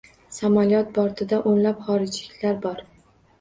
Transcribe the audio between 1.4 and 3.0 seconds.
o'nlab xorijliklar bor